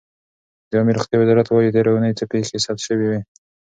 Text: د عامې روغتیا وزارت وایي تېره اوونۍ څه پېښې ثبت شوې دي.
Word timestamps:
د 0.69 0.71
عامې 0.77 0.91
روغتیا 0.97 1.17
وزارت 1.19 1.47
وایي 1.49 1.73
تېره 1.75 1.89
اوونۍ 1.91 2.11
څه 2.19 2.23
پېښې 2.31 2.63
ثبت 2.65 2.81
شوې 2.87 3.07
دي. 3.11 3.21